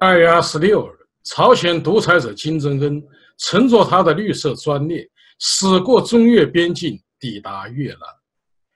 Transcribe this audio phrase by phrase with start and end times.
[0.00, 3.02] 二月二十六日，朝鲜独裁者金正恩
[3.36, 5.04] 乘坐他的绿色专列
[5.40, 8.00] 驶过中越边境，抵达越南。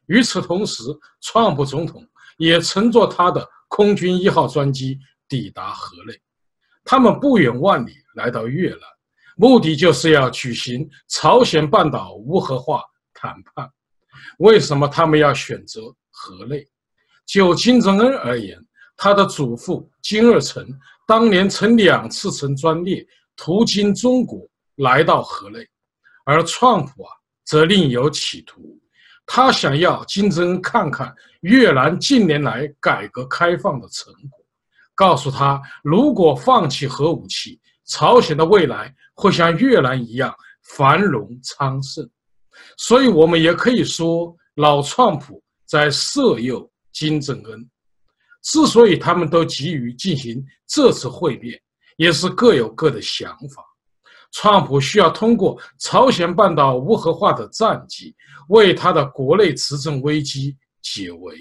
[0.06, 0.82] 与此同时，
[1.20, 2.04] 川普总统
[2.38, 4.98] 也乘坐他的空军一号专机
[5.28, 6.20] 抵达河内。
[6.84, 8.80] 他们不远万里来到越南，
[9.36, 12.82] 目的就是要举行朝鲜半岛无核化
[13.14, 13.70] 谈判。
[14.38, 16.66] 为什么他们要选择河内？
[17.24, 18.58] 就金正恩而言，
[18.96, 20.66] 他的祖父金日成
[21.12, 25.58] 当年曾两次乘专列途经中国来到河内，
[26.24, 27.12] 而川普啊
[27.44, 28.80] 则另有企图，
[29.26, 34.42] 他想要金正恩看看越南近年来改革开放的成果，
[34.94, 42.08] 告诉他如果放弃核武器，朝鲜的未来会像越南一样繁荣昌盛。
[42.78, 47.70] 所以，我们也可以说，老川普在色诱金正恩。
[48.42, 51.60] 之所以他们都急于进行这次会面，
[51.96, 53.64] 也是各有各的想法。
[54.32, 58.14] 川普需要通过朝鲜半岛无核化的战绩，
[58.48, 61.34] 为他的国内执政危机解围；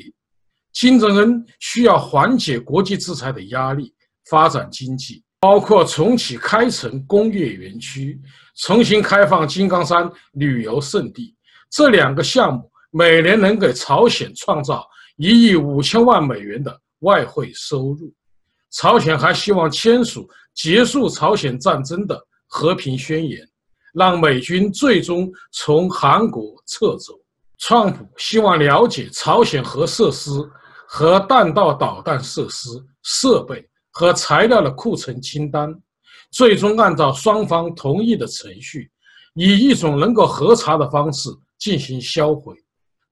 [0.74, 3.94] 金正恩需要缓解国际制裁的压力，
[4.30, 8.22] 发展经济，包括重启开城工业园区。
[8.58, 11.34] 重新开放金刚山旅游胜地，
[11.72, 18.12] 这两个项目每年能给朝鲜创造一亿五千万美元的外汇收入。
[18.72, 23.48] 朝鲜还希望签署结束朝鲜战争的和平宣言，
[23.94, 27.14] 让美军最终从韩国撤走。
[27.58, 30.32] 川普希望了解朝鲜核设施
[30.88, 32.70] 和弹道导弹设施
[33.04, 35.72] 设备和材料的库存清单。
[36.32, 38.90] 最终按照双方同意的程序，
[39.36, 42.56] 以一种能够核查的方式进行销毁。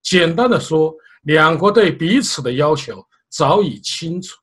[0.02, 0.94] 简单的说，
[1.24, 4.36] 两国对彼此的要求早已清楚。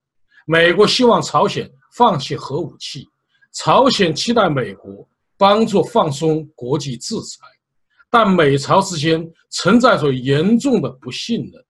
[0.46, 3.08] 美国希望朝鲜放弃核武器，
[3.54, 7.46] 朝鲜期待美国帮助放松国际制裁。
[8.10, 11.66] 但美朝之间存在着严重的不信任。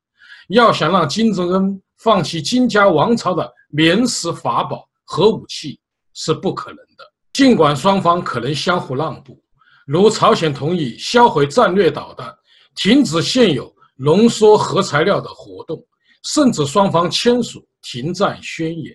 [0.50, 5.80] 要想让金正恩放弃金家王朝的免死法宝核武器，
[6.14, 7.04] 是不可能的。
[7.34, 9.44] 尽管双方可能相互让步，
[9.86, 12.34] 如朝鲜同意销毁战略导弹，
[12.76, 15.84] 停止现有浓缩核材料的活动，
[16.28, 18.94] 甚至双方签署停战宣言，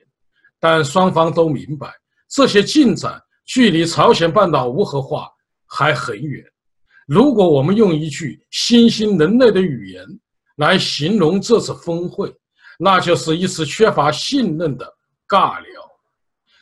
[0.60, 1.90] 但双方都明白
[2.28, 5.30] 这些进展距离朝鲜半岛无核化
[5.66, 6.44] 还很远。
[7.06, 10.04] 如果我们用一句新兴人类的语言
[10.56, 12.30] 来形容这次峰会，
[12.78, 14.86] 那就是一次缺乏信任的
[15.26, 15.82] 尬聊。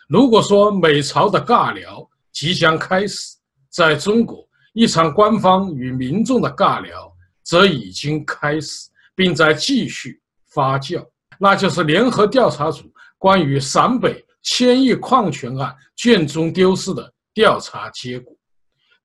[0.08, 3.36] 如果说美朝的尬聊即将开始，
[3.70, 11.04] 在中国，一场官方与民众的尬聊则已经开始，并在继续发酵。
[11.38, 12.84] 那就是联合调查组
[13.18, 18.34] 关于陕北千亿矿权案卷宗丢失的调查结果。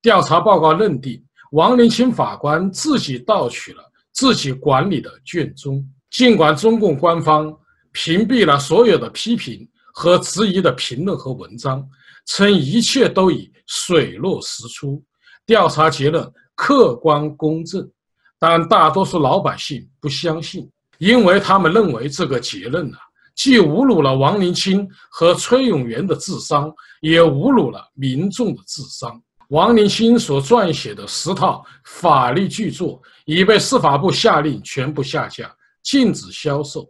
[0.01, 5.83] 调查报告认定，王林清法官自己盗取了自己管理的卷宗。
[6.11, 7.53] 尽管中共官方
[7.91, 9.67] 屏蔽了所有的批评。
[9.97, 11.81] 和质疑的评论和文章，
[12.25, 15.01] 称一切都已水落石出，
[15.45, 17.89] 调查结论客观公正，
[18.37, 22.99] 但大多数老百姓不相信，因为他们认为这个结论啊，
[23.35, 29.21] 既侮辱了王林清和崔永元的智商，也侮辱了民众的智商。
[29.49, 35.53] 王林清所撰写的十套法律巨作已被司法部下令全部下架，
[35.83, 36.89] 禁止销售。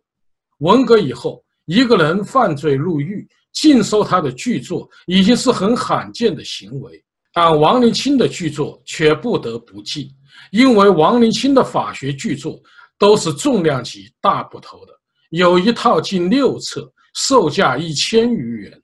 [0.59, 1.43] 文革以后。
[1.67, 10.07] 一个人犯罪入狱，禁收他的巨作已经是很罕见的行为，但王林清的巨作却不得不禁，
[10.51, 12.61] 因为王林清的法学巨作
[12.97, 14.93] 都是重量级大部头的，
[15.29, 18.81] 有一套近六册，售价一千余元。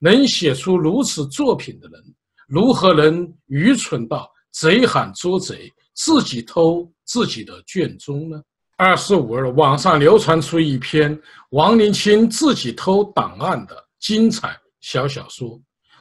[0.00, 2.04] 能写出如此作品的人，
[2.46, 8.42] 如何能愚蠢到贼喊捉贼，自己偷自己的卷宗呢？
[8.76, 11.18] 二十五日，网上流传出一篇
[11.50, 15.58] 王林清自己偷档案的精彩小小说，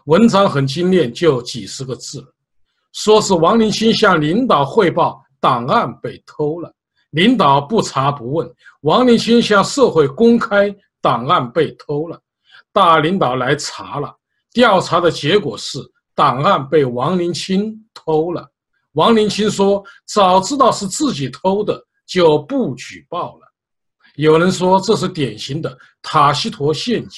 [0.08, 2.22] 文章很精炼，就几十个字，
[2.92, 6.74] 说是王林清向领导汇报档案被偷了，
[7.14, 8.48] 领导不查不问，
[8.82, 12.22] 王林清向社会公开档案被偷了，
[12.72, 14.16] 大领导来查了，
[14.52, 15.80] 调查的结果是
[16.14, 18.48] 档案被王林清偷了，
[18.92, 21.84] 王林清说早知道是自己偷的。
[22.06, 23.48] 就不举报了。
[24.16, 27.18] 有人说这是典型的塔西佗陷阱。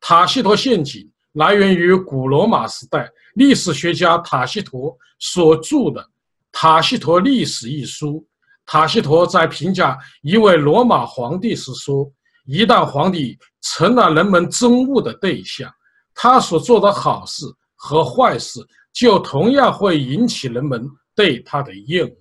[0.00, 6.02] 塔西佗陷阱来源于古罗马时代历史学家塔西佗所著的
[6.50, 8.26] 《塔西佗历史》一书。
[8.70, 12.06] 塔西佗在评价一位罗马皇帝时说
[12.44, 15.72] ：“一旦皇帝成了人们憎恶的对象，
[16.14, 18.60] 他所做的好事和坏事，
[18.92, 22.14] 就同样会引起人们对他的厌恶。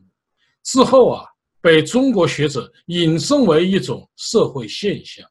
[0.64, 1.26] 之后啊，
[1.60, 5.28] 被中国学者引申为一种社会现象：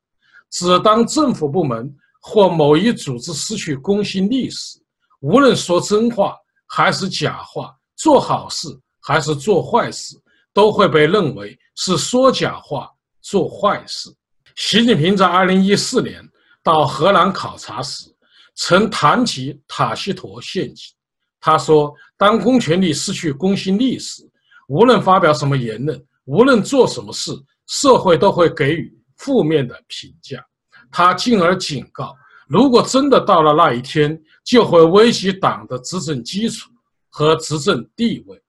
[0.51, 1.91] 只当政府部门
[2.21, 4.79] 或某一组织失去公信力时，
[5.21, 6.35] 无论说真话
[6.67, 8.69] 还是假话，做好事
[9.01, 10.15] 还是做坏事，
[10.57, 14.09] 都会被认为是说假话、做坏事。
[14.55, 16.27] 习近平在二零一四年
[16.63, 18.07] 到荷兰考察时，
[18.55, 20.95] 曾谈及塔西佗陷阱。
[21.43, 24.23] 他说：“当公权力失去公信力时，
[24.69, 27.33] 无论发表什么言论，无论做什么事，
[27.67, 30.43] 社会都会给予负面的评价。”
[30.91, 32.17] 他进而警告
[32.49, 36.71] ：“如果真的到了那一天，就会危及党的执政基础
[37.11, 38.43] 和执政地位。”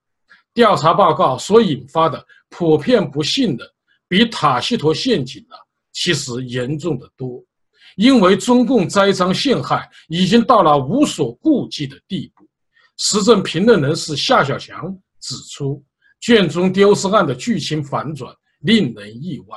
[0.58, 3.64] 调查报告所引发的普遍不信的，
[4.08, 5.56] 比塔西佗陷阱呢，
[5.94, 7.40] 其实严重的多。
[7.96, 12.44] 因为中共栽赃陷害已经到了无所顾忌的地步。
[12.98, 15.84] 时政评论人士夏小强指出，
[16.22, 19.56] 卷宗丢失案的剧情反转令人意外，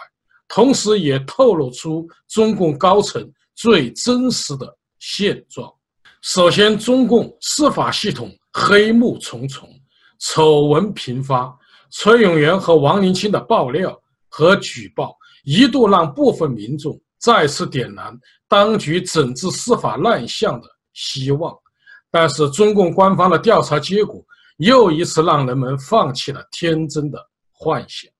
[0.48, 5.72] 同时也透露出中共高层最真实的现状。
[6.20, 9.66] 首先，中共司法系统黑幕重重，
[10.20, 11.52] 丑闻频发，
[11.90, 16.98] 崔永元和王林清的爆料和举报，一度让部分民众。
[17.18, 18.18] 再次点燃
[18.48, 21.54] 当局整治司法乱象的希望，
[22.10, 24.24] 但是中共官方的调查结果
[24.56, 27.18] 又一次让人们放弃了天真的
[27.52, 28.10] 幻想。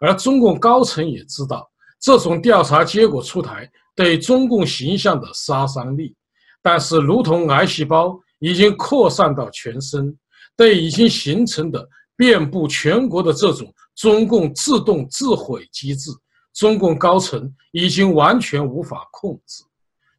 [0.00, 1.68] 而中共高层也知道
[2.00, 6.14] 这种调查结果出台对中共形象的杀伤力，
[6.62, 10.16] 但是如同癌细胞已经扩散到全身，
[10.56, 16.10] 对已经形成的遍布全国的这种中共自动自毁机制。
[16.52, 19.64] 中共高层已经完全无法控制。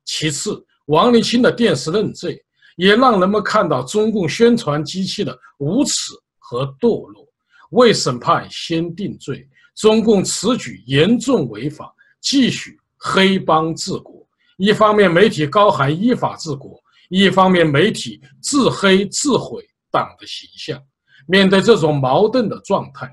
[0.03, 2.43] 其次，王立清的电视认罪，
[2.75, 7.25] 也让人们看到中共宣传机器的无耻和堕落。
[7.71, 14.27] 未审判先定罪，中共此举严重违法，继续黑帮治国。
[14.57, 16.77] 一方面，媒体高喊依法治国；
[17.09, 19.65] 一方面，媒体自黑自毁
[19.95, 20.77] 党的形象。
[21.25, 23.09] 面对这种矛盾的状态，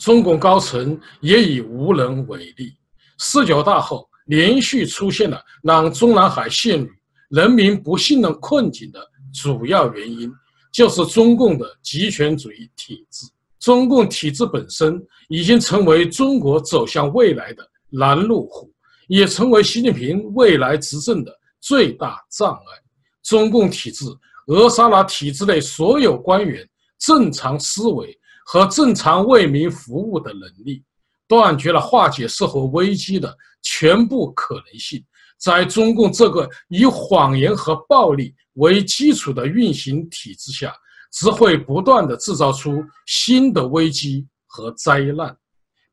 [0.00, 2.74] 中共高层也已无能为力。
[3.18, 6.88] 十九大后，连续出现了让中南海陷入
[7.30, 9.00] 人民不信任困境的
[9.32, 10.30] 主要原因，
[10.72, 13.26] 就是中共的极权主义体制。
[13.60, 18.70] 中共体制本身已经成为中国走向未来的拦路虎，
[19.08, 22.82] 也成为习近平未来执政的最大障碍。
[23.22, 24.04] 中共体制
[24.46, 28.18] 扼杀了体制内所有官员正常思维。
[28.48, 30.80] 和正常为民服务的能力，
[31.26, 35.04] 断绝了化解社会危机的全部可能性。
[35.36, 40.72] 在中共这个以谎言和暴力为基础的运行体制下，
[41.12, 45.36] 只会不断的制造出新的危机和灾难。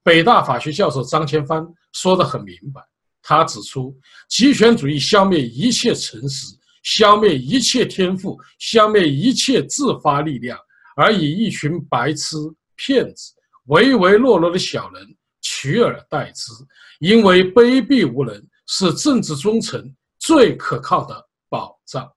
[0.03, 2.79] 北大法学教授张千帆说得很明白，
[3.23, 3.97] 他指出，
[4.29, 10.57] 极权主义消灭一切诚实，消灭一切天赋，消灭一切自发力量。
[10.95, 12.37] 而以一群白痴、
[12.75, 13.33] 骗子、
[13.65, 16.51] 唯唯诺诺的小人取而代之，
[16.99, 19.83] 因为卑鄙无能是政治忠诚
[20.19, 22.07] 最可靠的保障。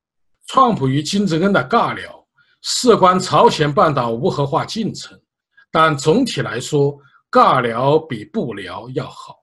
[0.49, 2.23] 创普与金正恩的尬聊
[2.61, 5.19] 事关朝鲜半岛无核化进程，
[5.71, 6.95] 但总体来说，
[7.31, 9.37] 尬聊比不聊要好。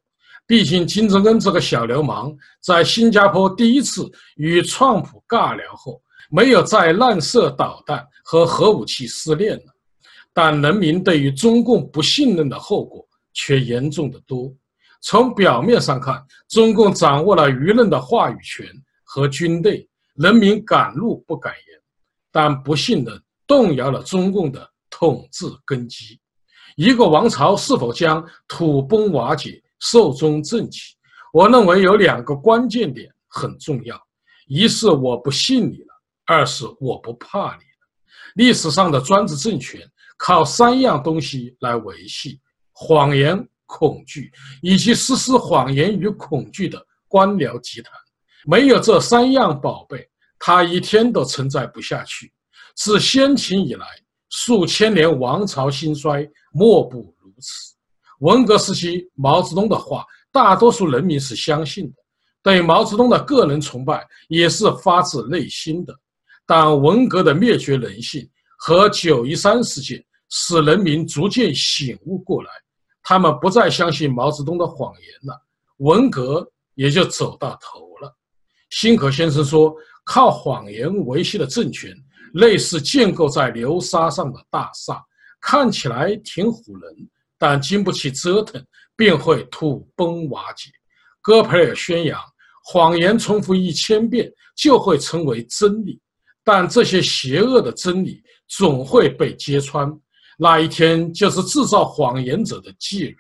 [0.54, 2.32] 毕竟，金正恩这个小流氓
[2.62, 6.00] 在新加坡第一次与川普尬聊后。
[6.30, 9.64] 没有再滥射导弹和核武器试炼了，
[10.32, 14.54] 但人民对于中共不信任的后果却严重的多。
[15.02, 18.64] 从表面上看，中共掌握了舆论的话语权
[19.04, 21.82] 和军队，人民敢怒不敢言，
[22.32, 26.20] 但不信任动摇了中共的统治根基。
[26.76, 30.96] 一个王朝是否将土崩瓦解、寿终正寝？
[31.34, 34.02] 我认为有两个关键点很重要：
[34.48, 35.88] 一是我不信你了。
[36.26, 37.84] 二是我不怕你了。
[38.36, 39.82] 历史上的专制政权
[40.18, 42.40] 靠三样东西来维系：
[42.72, 47.94] 谎言、恐惧，以及实施谎言与恐惧的官僚集团。
[48.46, 50.10] 没有这三样宝贝，
[50.40, 52.32] 它一天都存在不下去。
[52.76, 53.86] 自先秦以来，
[54.30, 57.73] 数千年王朝兴衰，莫不如此。
[58.20, 61.96] 文革时期，毛泽东的话，大多数人民是相信的，
[62.42, 65.94] 对毛泽东的个人崇拜也是发自内心的。
[66.46, 72.50] 但文革的灭绝人性和九一三事件使人民逐渐醒悟过来，
[73.02, 75.42] 他们不再相信毛泽东的谎言了，
[75.78, 78.14] 文革也就走到头了。
[78.70, 81.96] 辛可先生说：“靠谎言维系的政权，
[82.34, 85.02] 类似建构在流沙上的大厦，
[85.40, 87.10] 看起来挺唬人，
[87.44, 90.70] 但经不起折腾便会土崩瓦解。
[91.22, 92.18] 戈培尔宣扬，
[92.64, 96.00] 谎言重复一千遍就会成为真理，
[96.42, 99.92] 但这些邪恶的真理总会被揭穿，
[100.38, 103.18] 那一天就是制造谎言者的忌日，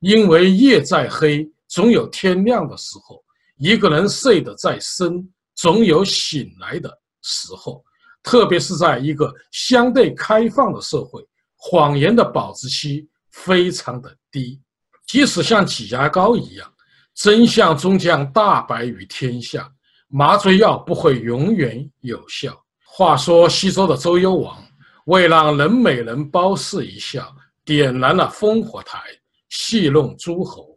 [0.00, 3.16] 因为夜再黑，总有天亮的时候；
[3.56, 6.90] 一个人睡得再深，总有醒来的
[7.22, 7.82] 时候。
[8.22, 14.60] 特别是在一个相对开放的社会，谎言的保质期非常的低，
[15.06, 16.70] 即使像挤牙膏一样。
[17.14, 19.70] 真相终将大白于天下，
[20.08, 22.60] 麻醉药不会永远有效。
[22.84, 24.60] 话说西周的周幽王，
[25.06, 27.32] 为让人美人褒姒一笑，
[27.64, 29.00] 点燃了烽火台，
[29.48, 30.76] 戏弄诸侯。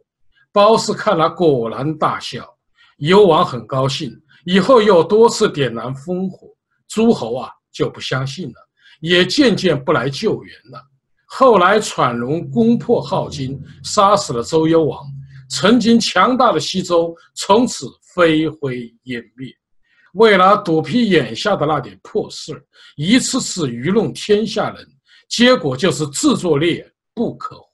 [0.52, 2.48] 褒姒看了果然大笑，
[2.98, 4.12] 幽王很高兴，
[4.44, 6.48] 以后又多次点燃烽火，
[6.88, 8.68] 诸侯啊就不相信了，
[9.00, 10.84] 也渐渐不来救援了。
[11.30, 14.98] 后来犬戎攻破镐京，杀死了周幽王。
[15.50, 19.50] 曾经强大的西周从此飞灰烟灭。
[20.14, 22.52] 为了躲避眼下的那点破事，
[22.96, 24.86] 一次次愚弄天下人，
[25.28, 27.66] 结果就是自作孽不可活。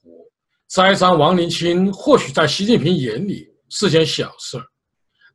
[0.68, 4.58] 栽赃王林清或许在习近平眼里是件小事，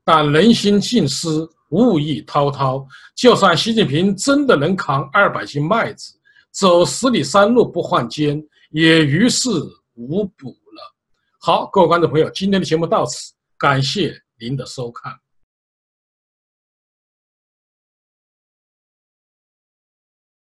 [0.03, 1.27] 但人心尽失，
[1.69, 2.85] 物意滔滔。
[3.15, 6.18] 就算习近平真的能扛二百斤麦子，
[6.51, 9.49] 走十里山路不换肩，也于事
[9.93, 10.95] 无补了。
[11.39, 15.13] 好，各位观众朋友，今天的节目到此，感谢您的收看。